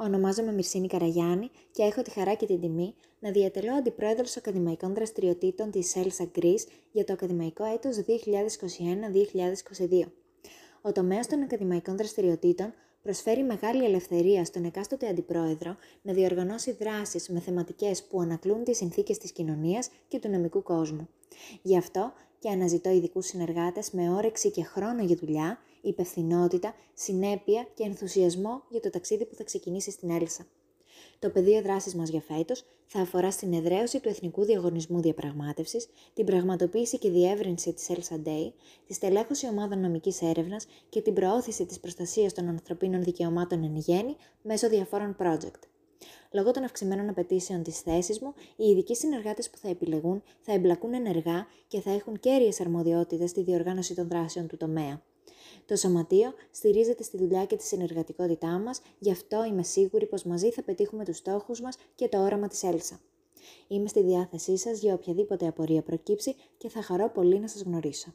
Ονομάζομαι 0.00 0.52
Μυρσίνη 0.52 0.86
Καραγιάννη 0.86 1.50
και 1.72 1.82
έχω 1.82 2.02
τη 2.02 2.10
χαρά 2.10 2.34
και 2.34 2.46
την 2.46 2.60
τιμή 2.60 2.94
να 3.18 3.30
διατελώ 3.30 3.72
αντιπρόεδρος 3.72 4.36
ακαδημαϊκών 4.36 4.94
δραστηριοτήτων 4.94 5.70
της 5.70 5.96
Elsa 5.96 6.26
Greece 6.38 6.66
για 6.92 7.04
το 7.04 7.12
ακαδημαϊκό 7.12 7.64
έτος 7.64 7.96
2021-2022. 7.96 8.02
Ο 10.82 10.92
τομέας 10.92 11.26
των 11.26 11.42
ακαδημαϊκών 11.42 11.96
δραστηριοτήτων 11.96 12.72
προσφέρει 13.02 13.42
μεγάλη 13.42 13.84
ελευθερία 13.84 14.44
στον 14.44 14.64
εκάστοτε 14.64 15.08
αντιπρόεδρο 15.08 15.76
να 16.02 16.12
διοργανώσει 16.12 16.72
δράσεις 16.72 17.28
με 17.28 17.40
θεματικές 17.40 18.02
που 18.02 18.20
ανακλούν 18.20 18.64
τις 18.64 18.76
συνθήκες 18.76 19.18
της 19.18 19.32
κοινωνίας 19.32 19.90
και 20.08 20.18
του 20.18 20.28
νομικού 20.28 20.62
κόσμου. 20.62 21.08
Γι' 21.62 21.76
αυτό 21.76 22.12
και 22.38 22.48
αναζητώ 22.48 22.90
ειδικούς 22.90 23.26
συνεργάτες 23.26 23.90
με 23.90 24.10
όρεξη 24.10 24.50
και 24.50 24.64
χρόνο 24.64 25.02
για 25.02 25.16
δουλειά, 25.16 25.58
υπευθυνότητα, 25.80 26.74
συνέπεια 26.94 27.68
και 27.74 27.82
ενθουσιασμό 27.82 28.62
για 28.68 28.80
το 28.80 28.90
ταξίδι 28.90 29.24
που 29.24 29.34
θα 29.34 29.44
ξεκινήσει 29.44 29.90
στην 29.90 30.10
Έλσα. 30.10 30.46
Το 31.18 31.30
πεδίο 31.30 31.62
δράσης 31.62 31.94
μας 31.94 32.08
για 32.08 32.20
φέτος 32.20 32.64
θα 32.86 33.00
αφορά 33.00 33.30
στην 33.30 33.52
εδραίωση 33.52 34.00
του 34.00 34.08
Εθνικού 34.08 34.44
Διαγωνισμού 34.44 35.00
Διαπραγμάτευσης, 35.00 35.88
την 36.14 36.24
πραγματοποίηση 36.24 36.98
και 36.98 37.10
διεύρυνση 37.10 37.72
της 37.72 37.88
Elsa 37.90 38.28
Day, 38.28 38.52
τη 38.86 38.94
στελέχωση 38.94 39.46
ομάδων 39.46 39.80
νομικής 39.80 40.22
έρευνας 40.22 40.66
και 40.88 41.00
την 41.00 41.14
προώθηση 41.14 41.66
της 41.66 41.80
προστασίας 41.80 42.32
των 42.32 42.48
ανθρωπίνων 42.48 43.02
δικαιωμάτων 43.02 43.64
εν 43.64 43.76
γέννη 43.76 44.16
μέσω 44.42 44.68
διαφόρων 44.68 45.16
project. 45.20 45.77
Λόγω 46.30 46.50
των 46.50 46.64
αυξημένων 46.64 47.08
απαιτήσεων 47.08 47.62
της 47.62 47.80
θέσης 47.80 48.20
μου, 48.20 48.34
οι 48.56 48.64
ειδικοί 48.64 48.94
συνεργάτες 48.94 49.50
που 49.50 49.58
θα 49.58 49.68
επιλεγούν 49.68 50.22
θα 50.40 50.52
εμπλακούν 50.52 50.94
ενεργά 50.94 51.46
και 51.68 51.80
θα 51.80 51.90
έχουν 51.90 52.20
κέρυες 52.20 52.60
αρμοδιότητες 52.60 53.30
στη 53.30 53.42
διοργάνωση 53.42 53.94
των 53.94 54.08
δράσεων 54.08 54.46
του 54.46 54.56
τομέα. 54.56 55.02
Το 55.66 55.76
Σωματείο 55.76 56.32
στηρίζεται 56.50 57.02
στη 57.02 57.16
δουλειά 57.16 57.44
και 57.44 57.56
τη 57.56 57.64
συνεργατικότητά 57.64 58.58
μας, 58.58 58.80
γι' 58.98 59.10
αυτό 59.10 59.44
είμαι 59.44 59.62
σίγουρη 59.62 60.06
πως 60.06 60.22
μαζί 60.22 60.50
θα 60.50 60.62
πετύχουμε 60.62 61.04
τους 61.04 61.16
στόχους 61.16 61.60
μας 61.60 61.76
και 61.94 62.08
το 62.08 62.22
όραμα 62.22 62.48
της 62.48 62.62
Έλσα. 62.62 63.00
Είμαι 63.68 63.88
στη 63.88 64.02
διάθεσή 64.02 64.56
σας 64.56 64.78
για 64.78 64.94
οποιαδήποτε 64.94 65.46
απορία 65.46 65.82
προκύψει 65.82 66.34
και 66.56 66.68
θα 66.68 66.82
χαρώ 66.82 67.10
πολύ 67.10 67.38
να 67.38 67.48
σας 67.48 67.62
γνωρίσω. 67.62 68.14